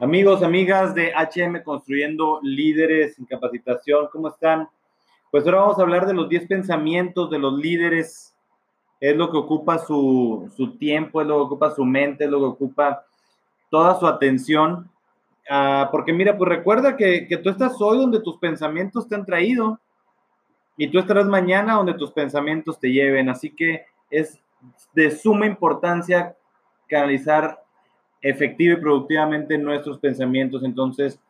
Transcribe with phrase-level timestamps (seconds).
[0.00, 4.68] Amigos, amigas de HM Construyendo Líderes en Capacitación, ¿cómo están?
[5.30, 8.34] Pues ahora vamos a hablar de los 10 pensamientos de los líderes.
[9.00, 12.40] Es lo que ocupa su, su tiempo, es lo que ocupa su mente, es lo
[12.40, 13.04] que ocupa
[13.70, 14.90] toda su atención.
[15.48, 19.24] Ah, porque mira, pues recuerda que, que tú estás hoy donde tus pensamientos te han
[19.24, 19.78] traído
[20.76, 23.28] y tú estarás mañana donde tus pensamientos te lleven.
[23.28, 24.40] Así que es
[24.92, 26.36] de suma importancia
[26.88, 27.63] canalizar
[28.24, 30.64] efectiva y productivamente nuestros pensamientos.
[30.64, 31.20] Entonces,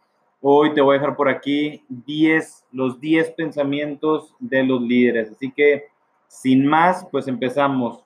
[0.41, 5.33] hoy te voy a dejar por aquí 10, los 10 pensamientos de los líderes.
[5.33, 5.89] Así que,
[6.29, 8.05] sin más, pues empezamos.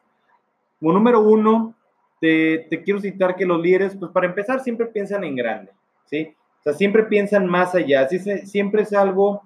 [0.81, 1.75] Como número uno,
[2.19, 5.71] te, te quiero citar que los líderes, pues para empezar, siempre piensan en grande,
[6.07, 6.35] ¿sí?
[6.61, 8.09] O sea, siempre piensan más allá.
[8.09, 9.43] Siempre es algo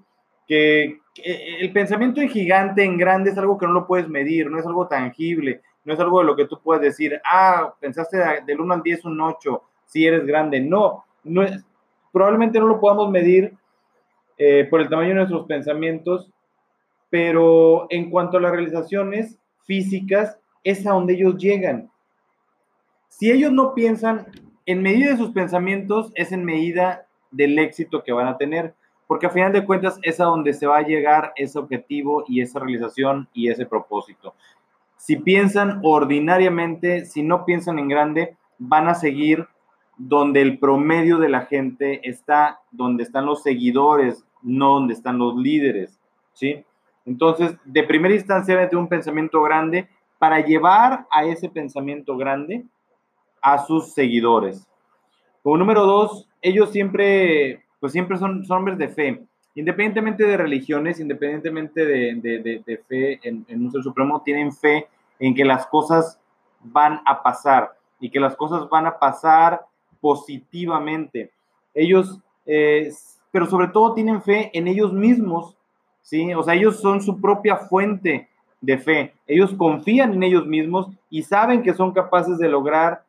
[0.47, 4.49] que, que el pensamiento en gigante, en grande, es algo que no lo puedes medir,
[4.49, 8.19] no es algo tangible no es algo de lo que tú puedes decir, ah, pensaste
[8.47, 10.61] del 1 al 10 un 8, si eres grande.
[10.61, 11.45] No, no
[12.13, 13.55] probablemente no lo podamos medir
[14.39, 16.31] eh, por el tamaño de nuestros pensamientos,
[17.11, 21.91] pero en cuanto a las realizaciones físicas, es a donde ellos llegan.
[23.09, 24.27] Si ellos no piensan,
[24.65, 28.75] en medida de sus pensamientos, es en medida del éxito que van a tener,
[29.07, 32.41] porque a final de cuentas es a donde se va a llegar ese objetivo y
[32.41, 34.35] esa realización y ese propósito.
[35.03, 39.49] Si piensan ordinariamente, si no piensan en grande, van a seguir
[39.99, 45.35] donde el promedio de la gente está, donde están los seguidores, no donde están los
[45.35, 45.99] líderes,
[46.35, 46.65] ¿sí?
[47.05, 49.89] Entonces, de primera instancia, tener un pensamiento grande
[50.21, 52.65] para llevar a ese pensamiento grande
[53.43, 54.69] a sus seguidores.
[55.43, 59.25] Como número dos, ellos siempre, pues siempre son, hombres de fe.
[59.57, 64.87] Independientemente de religiones, independientemente de, de, de, fe en, en, un ser supremo, tienen fe
[65.23, 66.19] en que las cosas
[66.65, 67.71] van a pasar
[68.01, 69.65] y que las cosas van a pasar
[70.01, 71.31] positivamente.
[71.73, 72.93] Ellos, eh,
[73.31, 75.57] pero sobre todo tienen fe en ellos mismos,
[76.03, 76.35] ¿sí?
[76.35, 78.29] O sea, ellos son su propia fuente
[78.61, 79.15] de fe.
[79.29, 83.05] Ellos confían en ellos mismos y saben que son capaces de lograr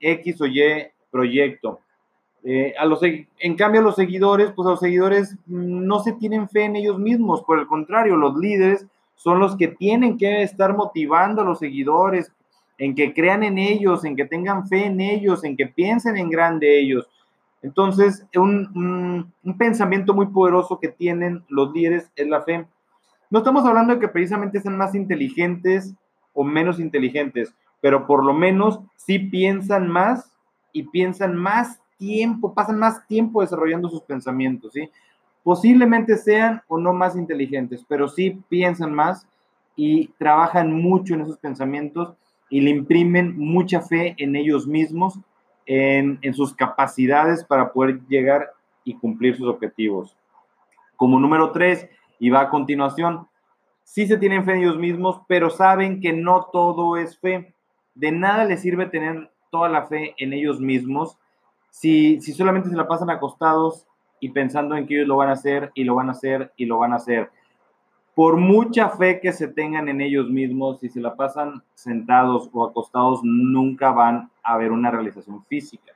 [0.00, 1.78] X o Y proyecto.
[2.42, 6.48] Eh, a los, en cambio, a los seguidores, pues a los seguidores no se tienen
[6.48, 8.84] fe en ellos mismos, por el contrario, los líderes
[9.22, 12.32] son los que tienen que estar motivando a los seguidores
[12.76, 16.28] en que crean en ellos, en que tengan fe en ellos, en que piensen en
[16.28, 17.08] grande ellos.
[17.62, 22.66] Entonces, un, un, un pensamiento muy poderoso que tienen los líderes es la fe.
[23.30, 25.94] No estamos hablando de que precisamente sean más inteligentes
[26.32, 30.32] o menos inteligentes, pero por lo menos sí piensan más
[30.72, 34.90] y piensan más tiempo, pasan más tiempo desarrollando sus pensamientos, ¿sí?
[35.42, 39.26] Posiblemente sean o no más inteligentes, pero sí piensan más
[39.76, 42.14] y trabajan mucho en esos pensamientos
[42.48, 45.18] y le imprimen mucha fe en ellos mismos,
[45.66, 48.50] en, en sus capacidades para poder llegar
[48.84, 50.16] y cumplir sus objetivos.
[50.96, 51.88] Como número tres,
[52.22, 53.26] y va a continuación,
[53.82, 57.52] sí se tienen fe en ellos mismos, pero saben que no todo es fe.
[57.96, 61.18] De nada les sirve tener toda la fe en ellos mismos
[61.70, 63.88] si, si solamente se la pasan acostados
[64.22, 66.66] y pensando en que ellos lo van a hacer y lo van a hacer y
[66.66, 67.32] lo van a hacer.
[68.14, 72.64] Por mucha fe que se tengan en ellos mismos, si se la pasan sentados o
[72.64, 75.92] acostados, nunca van a ver una realización física.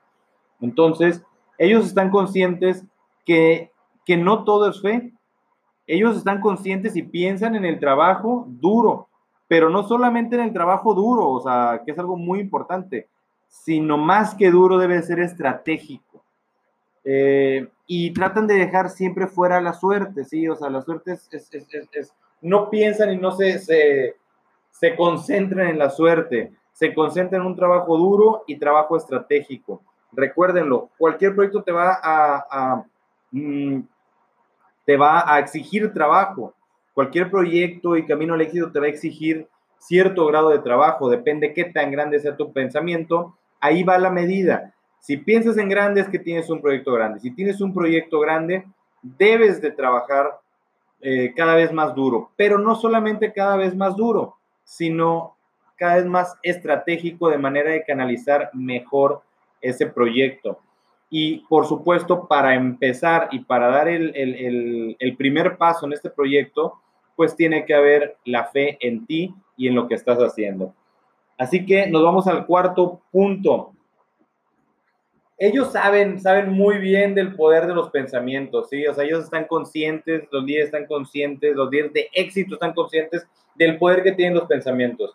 [0.61, 1.23] Entonces,
[1.57, 2.85] ellos están conscientes
[3.25, 3.71] que,
[4.05, 5.13] que no todo es fe.
[5.87, 9.07] Ellos están conscientes y piensan en el trabajo duro,
[9.47, 13.09] pero no solamente en el trabajo duro, o sea, que es algo muy importante,
[13.47, 16.26] sino más que duro debe ser estratégico.
[17.09, 20.49] Eh, y tratan de dejar siempre fuera la suerte, ¿sí?
[20.49, 21.49] O sea, la suerte es, es,
[21.93, 24.17] es, no piensan y no se, se,
[24.73, 29.83] se, concentran en la suerte, se concentran en un trabajo duro y trabajo estratégico.
[30.11, 32.85] Recuérdenlo, cualquier proyecto te va a, a
[33.31, 33.83] mm,
[34.85, 36.55] te va a exigir trabajo.
[36.93, 41.55] Cualquier proyecto y camino al éxito te va a exigir cierto grado de trabajo, depende
[41.55, 44.75] qué tan grande sea tu pensamiento, ahí va la medida.
[45.07, 47.21] Si piensas en grande es que tienes un proyecto grande.
[47.21, 48.65] Si tienes un proyecto grande,
[49.01, 50.41] debes de trabajar
[51.01, 55.37] eh, cada vez más duro, pero no solamente cada vez más duro, sino
[55.77, 59.21] cada vez más estratégico de manera de canalizar mejor
[59.61, 60.59] ese proyecto.
[61.09, 66.81] Y por supuesto, para empezar y para dar el, primer paso en este proyecto,
[67.15, 70.75] pues tiene que haber la fe en ti y en lo que estás haciendo.
[71.39, 73.76] Así que nos vamos al cuarto punto.
[75.39, 78.87] Ellos saben, saben muy bien del poder de los pensamientos, ¿sí?
[78.87, 83.27] O sea, ellos están conscientes, los líderes están conscientes, los líderes de éxito están conscientes
[83.55, 85.15] del poder que tienen los pensamientos.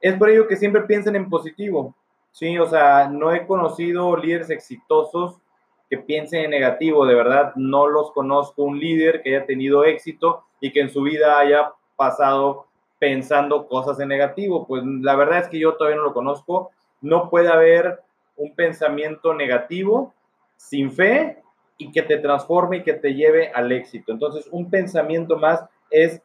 [0.00, 1.94] Es por ello que siempre piensan en positivo,
[2.32, 2.58] ¿sí?
[2.58, 5.40] O sea, no he conocido líderes exitosos
[5.88, 7.06] que piensen en negativo.
[7.06, 11.02] De verdad, no los conozco un líder que haya tenido éxito y que en su
[11.02, 12.66] vida haya pasado
[12.98, 14.66] pensando cosas en negativo.
[14.66, 16.70] Pues la verdad es que yo todavía no lo conozco.
[17.00, 18.00] No puede haber
[18.38, 20.14] un pensamiento negativo
[20.56, 21.38] sin fe
[21.76, 24.12] y que te transforme y que te lleve al éxito.
[24.12, 26.22] Entonces, un pensamiento más es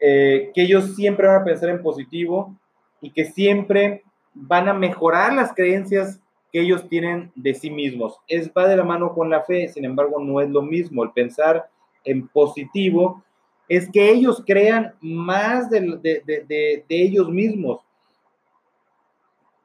[0.00, 2.54] eh, que ellos siempre van a pensar en positivo
[3.00, 4.02] y que siempre
[4.34, 6.20] van a mejorar las creencias
[6.52, 8.18] que ellos tienen de sí mismos.
[8.26, 11.04] Es va de la mano con la fe, sin embargo, no es lo mismo.
[11.04, 11.68] El pensar
[12.04, 13.22] en positivo
[13.68, 17.80] es que ellos crean más de, ellos mismos.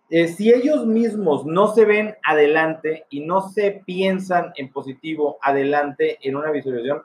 [0.09, 6.19] Eh, si ellos mismos no se ven adelante y no se piensan en positivo adelante
[6.21, 7.01] en una visualización,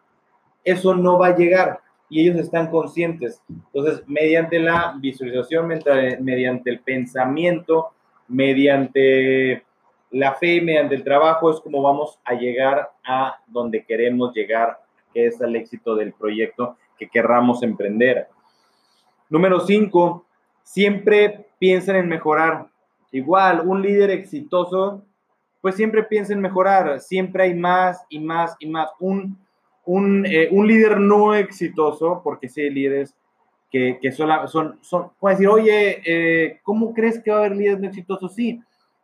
[0.65, 1.81] eso no va a llegar
[2.11, 3.41] y ellos están conscientes.
[3.49, 7.91] Entonces, mediante la visualización, mediante el pensamiento,
[8.29, 9.65] mediante
[10.11, 14.81] la fe, mediante el trabajo, es como vamos a llegar a donde queremos llegar,
[15.15, 18.27] que es al éxito del proyecto que querramos emprender.
[19.29, 20.27] Número cinco,
[20.65, 22.67] siempre piensen en mejorar.
[23.13, 25.05] Igual, un líder exitoso,
[25.61, 28.91] pues siempre piensa en mejorar, siempre hay más y más y más.
[28.99, 29.37] Un
[29.87, 33.15] eh, un, líder no exitoso, porque sí hay líderes
[33.73, 34.31] que, que son,
[34.83, 38.35] son, pueden decir, oye, eh, ¿cómo crees que va a haber líderes no exitosos?
[38.35, 38.61] Sí,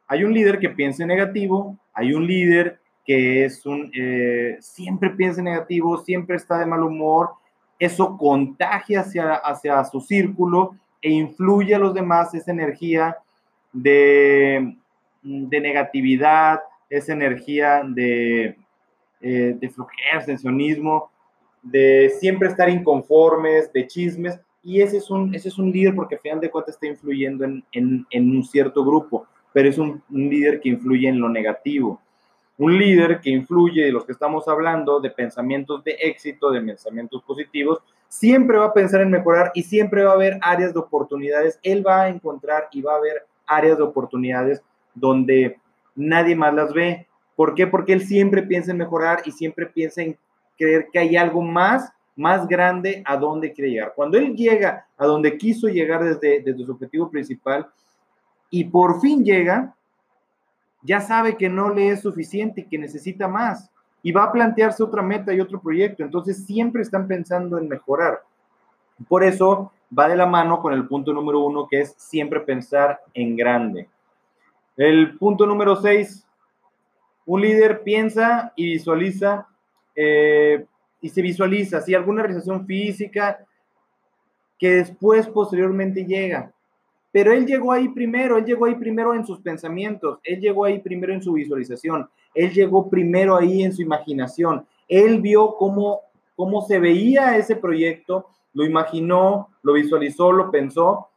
[0.07, 5.11] hay un líder que piensa en negativo, hay un líder que es un, eh, siempre
[5.11, 7.31] piensa en negativo, siempre está de mal humor,
[7.81, 13.17] eso contagia hacia, hacia su círculo e influye a los demás esa energía
[13.77, 14.77] de,
[15.23, 18.57] de negatividad, esa energía de,
[19.21, 21.11] eh, de flojera, tensionismo,
[21.63, 26.17] de siempre estar inconformes, de chismes, y ese es un, ese es un líder porque
[26.17, 30.71] al final de cuentas está influyendo en, un cierto grupo, pero es un, líder que
[30.71, 32.01] influye en lo negativo.
[32.59, 37.23] Un líder que influye, de los que estamos hablando, de pensamientos de éxito, de pensamientos
[37.23, 41.61] positivos, siempre va a pensar en mejorar y siempre va a haber áreas de oportunidades.
[41.63, 44.63] Él va a encontrar y va a haber áreas de oportunidades
[44.95, 45.59] donde
[45.95, 47.07] nadie más las ve.
[47.35, 47.67] ¿Por qué?
[47.67, 50.17] Porque él siempre piensa en mejorar y siempre piensa en
[50.59, 53.93] creer que hay algo más, más grande a donde quiere llegar.
[53.95, 57.69] Cuando él llega a donde quiso llegar desde, desde su objetivo principal
[58.51, 59.75] y por fin llega,
[60.83, 63.71] ya sabe que no le es suficiente y que necesita más
[64.03, 66.05] y va a plantearse otra meta y otro proyecto.
[66.05, 68.23] Entonces siempre están pensando en mejorar.
[69.09, 73.01] Por eso va de la mano con el punto número uno, que es siempre pensar
[73.15, 73.89] en grande.
[74.77, 76.27] El punto número seis,
[77.25, 79.47] un líder piensa y visualiza
[79.95, 80.65] eh,
[81.01, 83.39] y se visualiza, si alguna realización física
[84.59, 86.53] que después, posteriormente llega.
[87.13, 90.81] Pero él llegó ahí primero, él llegó ahí primero en sus pensamientos, él llegó ahí
[90.81, 96.01] primero en su visualización, él llegó primero ahí en su imaginación, él vio cómo,
[96.35, 101.11] cómo se veía ese proyecto, lo imaginó, lo visualizó, lo pensó,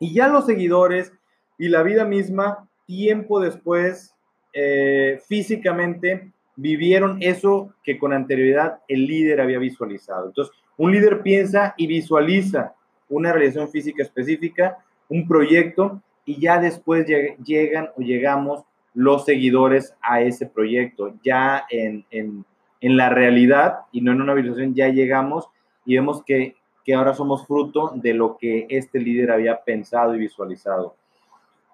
[0.00, 1.12] y ya los seguidores
[1.58, 4.16] y la vida misma, tiempo después,
[4.52, 10.26] eh, físicamente vivieron eso que con anterioridad el líder había visualizado.
[10.26, 12.74] Entonces, un líder piensa y visualiza
[13.08, 14.78] una realización física específica,
[15.08, 17.06] un proyecto, y ya después
[17.44, 21.14] llegan o llegamos los seguidores a ese proyecto.
[21.22, 22.44] Ya en, en,
[22.80, 25.48] en la realidad y no en una visualización, ya llegamos
[25.86, 30.18] y vemos que, que ahora somos fruto de lo que este líder había pensado y
[30.18, 30.94] visualizado.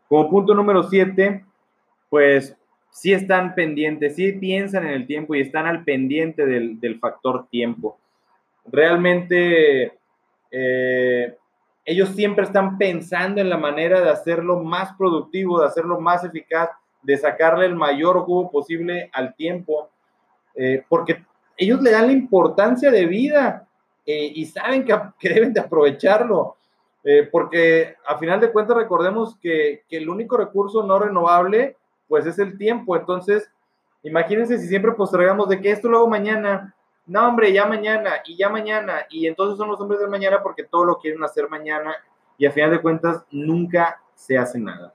[0.08, 1.44] Como punto número siete,
[2.10, 2.56] pues
[2.90, 7.98] sí están pendientes, sí piensan en el tiempo y están al pendiente del, factor tiempo.
[8.66, 9.98] Realmente
[10.50, 11.36] eh,
[11.84, 16.68] ellos siempre están pensando en la manera de hacerlo más productivo, de hacerlo más eficaz,
[17.02, 19.88] de sacarle el mayor jugo posible al tiempo,
[20.54, 21.24] eh, porque
[21.56, 23.66] ellos le dan la importancia de vida
[24.06, 24.94] eh, y saben que,
[25.28, 26.56] deben de aprovecharlo.
[27.30, 31.76] porque a final de cuentas recordemos que, que el único recurso no renovable
[32.12, 32.94] pues es el tiempo.
[32.94, 33.50] Entonces,
[34.02, 36.74] imagínense si siempre postergamos de que esto lo hago mañana.
[37.06, 39.06] No, hombre, ya mañana y ya mañana.
[39.08, 41.96] Y entonces son los hombres del mañana porque todo lo quieren hacer mañana
[42.36, 44.92] y a final de cuentas nunca se hace nada.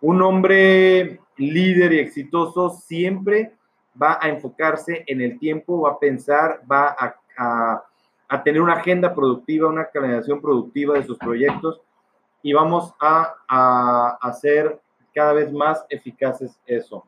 [0.00, 3.54] Un hombre líder y exitoso siempre
[4.00, 7.84] va a enfocarse en el tiempo, va a pensar, va a, a
[8.42, 11.80] tener una agenda productiva, una planeación productiva de sus proyectos
[12.42, 14.80] y vamos a, a hacer
[15.14, 17.04] cada vez más eficaces eso.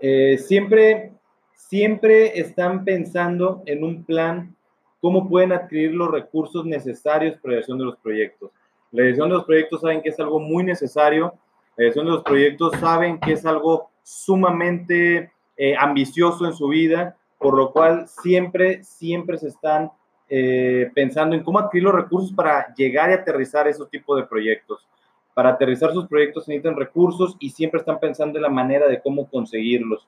[0.00, 1.12] Eh, siempre,
[1.52, 4.56] siempre están pensando en un plan,
[5.00, 8.50] cómo pueden adquirir los recursos necesarios para la dirección de los proyectos.
[8.92, 11.34] La dirección de los proyectos saben que es algo muy necesario,
[11.76, 17.18] la dirección de los proyectos saben que es algo sumamente eh, ambicioso en su vida,
[17.40, 19.90] por lo cual siempre, siempre se están
[20.28, 24.86] eh, pensando en cómo adquirir los recursos para llegar y aterrizar esos tipos de proyectos.
[25.32, 29.26] Para aterrizar sus proyectos necesitan recursos y siempre están pensando en la manera de cómo
[29.26, 30.06] conseguirlos.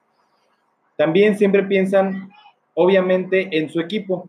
[0.94, 2.30] También siempre piensan,
[2.74, 4.28] obviamente, en su equipo,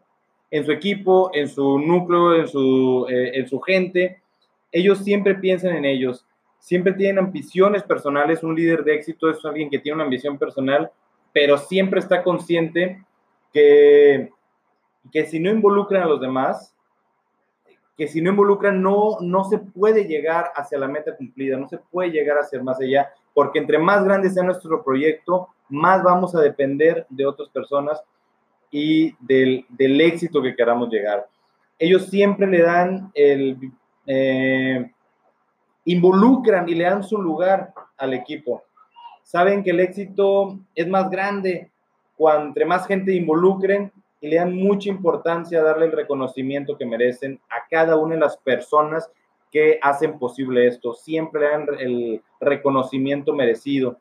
[0.49, 4.21] en su equipo, en su núcleo, en su, eh, en su gente.
[4.71, 6.25] Ellos siempre piensan en ellos,
[6.57, 8.43] siempre tienen ambiciones personales.
[8.43, 10.89] Un líder de éxito es alguien que tiene una ambición personal,
[11.33, 13.03] pero siempre está consciente
[13.51, 14.31] que
[15.11, 16.73] que si no involucran a los demás,
[17.97, 21.77] que si no involucran, no, no se puede llegar hacia la meta cumplida, no se
[21.77, 26.35] puede llegar a ser más allá, porque entre más grande sea nuestro proyecto, más vamos
[26.35, 28.01] a depender de otras personas
[28.71, 31.27] y del, del éxito que queramos llegar.
[31.77, 33.57] Ellos siempre le dan el,
[34.07, 34.91] eh,
[35.85, 38.63] involucran y le dan su lugar al equipo.
[39.23, 41.71] Saben que el éxito es más grande
[42.15, 47.39] cuando más gente involucren y le dan mucha importancia a darle el reconocimiento que merecen
[47.49, 49.09] a cada una de las personas
[49.51, 50.93] que hacen posible esto.
[50.93, 53.97] Siempre le dan el reconocimiento merecido.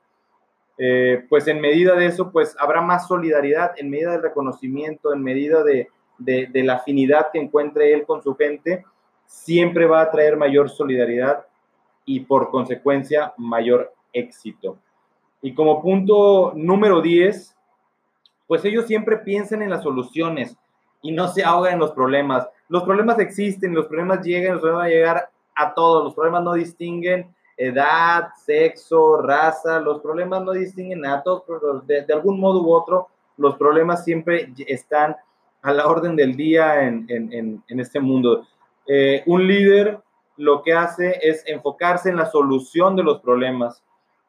[0.78, 5.22] Eh, pues en medida de eso, pues habrá más solidaridad, en medida del reconocimiento, en
[5.22, 5.88] medida de,
[6.18, 8.84] de, de la afinidad que encuentre él con su gente,
[9.26, 11.46] siempre va a traer mayor solidaridad
[12.04, 14.78] y por consecuencia mayor éxito.
[15.42, 17.56] Y como punto número 10,
[18.46, 20.56] pues ellos siempre piensan en las soluciones
[21.02, 22.48] y no se ahogan en los problemas.
[22.68, 26.44] Los problemas existen, los problemas llegan, los problemas van a llegar a todos, los problemas
[26.44, 32.62] no distinguen edad, sexo, raza, los problemas no distinguen a todos, pero de, algún modo
[32.62, 35.16] u otro, los problemas siempre están
[35.62, 38.46] a la orden del día en, este mundo.
[38.86, 40.00] Eh, un líder
[40.36, 43.82] lo que hace es enfocarse en la solución de los problemas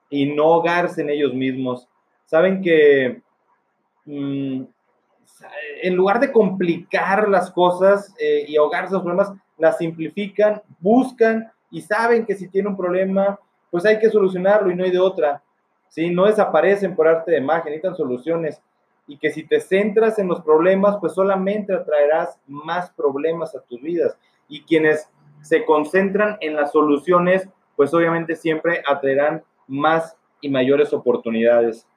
[0.10, 1.88] y no ahogarse en ellos mismos.
[2.26, 3.22] Saben que
[4.06, 4.64] Mm,
[5.82, 11.82] en lugar de complicar las cosas eh, y ahogarse los problemas, las simplifican, buscan y
[11.82, 13.40] saben que si tiene un problema,
[13.72, 15.42] pues hay que solucionarlo y no hay de otra.
[15.90, 16.10] ¿sí?
[16.10, 18.62] No desaparecen por arte de magia, necesitan soluciones.
[19.08, 23.82] Y que si te centras en los problemas, pues solamente atraerás más problemas a tus
[23.82, 24.18] vidas.
[24.48, 25.10] Y quienes
[25.42, 31.88] se concentran en las soluciones, pues obviamente siempre atraerán más y mayores oportunidades.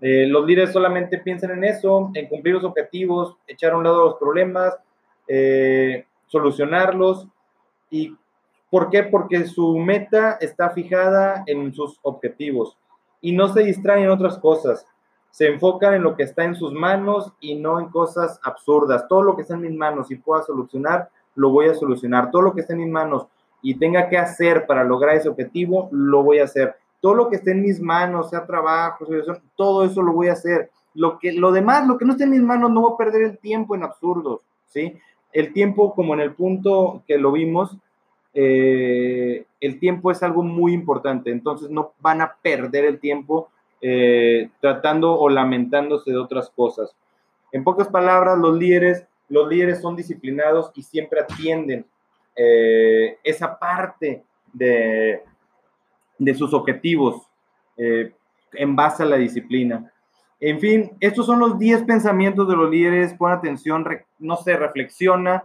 [0.00, 4.04] Eh, los líderes solamente piensan en eso, en cumplir los objetivos, echar a un lado
[4.04, 4.76] los problemas,
[5.28, 7.28] eh, solucionarlos.
[7.90, 8.14] ¿Y
[8.70, 9.04] por qué?
[9.04, 12.76] Porque su meta está fijada en sus objetivos
[13.20, 14.86] y no se distraen en otras cosas.
[15.30, 19.08] Se enfocan en lo que está en sus manos y no en cosas absurdas.
[19.08, 22.30] Todo lo que está en mis manos y pueda solucionar, lo voy a solucionar.
[22.30, 23.26] Todo lo que está en mis manos
[23.62, 27.36] y tenga que hacer para lograr ese objetivo, lo voy a hacer todo lo que
[27.36, 29.04] esté en mis manos, sea trabajo,
[29.56, 30.70] todo eso lo voy a hacer.
[30.94, 33.24] Lo, que, lo demás, lo que no esté en mis manos, no voy a perder
[33.24, 34.96] el tiempo en absurdos, ¿sí?
[35.30, 37.76] El tiempo, como en el punto que lo vimos,
[38.32, 43.50] eh, el tiempo es algo muy importante, entonces no van a perder el tiempo
[43.82, 46.96] eh, tratando o lamentándose de otras cosas.
[47.52, 51.84] En pocas palabras, los líderes, los líderes son disciplinados y siempre atienden
[52.34, 54.22] eh, esa parte
[54.54, 55.22] de,
[56.24, 57.22] de sus objetivos
[57.76, 58.12] eh,
[58.52, 59.92] en base a la disciplina.
[60.40, 63.14] En fin, estos son los 10 pensamientos de los líderes.
[63.14, 63.84] Pon atención,
[64.18, 65.42] no se reflexiona,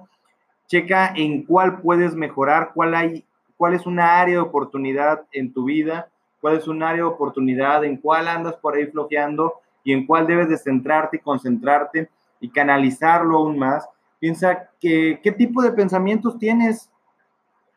[0.67, 3.25] checa en cuál puedes mejorar, cuál, hay,
[3.57, 6.09] cuál es una área de oportunidad en tu vida,
[6.41, 10.27] cuál es un área de oportunidad, en cuál andas por ahí flojeando y en cuál
[10.27, 12.09] debes de centrarte y concentrarte
[12.39, 13.87] y canalizarlo aún más.
[14.19, 16.89] Piensa que, qué tipo de pensamientos tienes,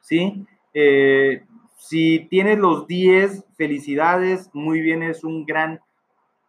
[0.00, 0.44] ¿sí?
[0.74, 1.44] Eh,
[1.82, 5.80] si tienes los 10, felicidades, muy bien, es un gran,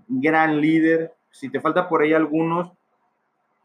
[0.07, 1.11] gran líder.
[1.31, 2.71] Si te falta por ahí algunos,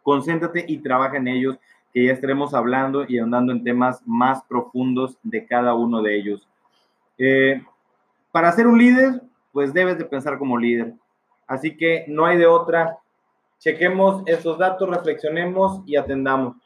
[0.02, 1.58] concéntrate y trabaja en ellos,
[1.92, 6.48] que ya estaremos hablando y andando en temas más profundos de cada uno de ellos.
[7.18, 7.62] Eh,
[8.32, 9.20] para ser un líder,
[9.52, 10.94] pues debes de pensar como líder.
[11.46, 12.96] Así que no hay de otra.
[13.58, 16.56] Chequemos estos datos, reflexionemos y atendamos.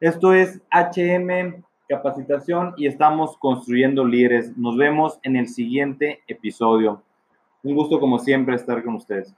[0.00, 4.56] Esto es HM capacitación y estamos construyendo líderes.
[4.56, 7.02] Nos vemos en el siguiente episodio.
[7.62, 9.34] Un gusto como siempre estar con ustedes.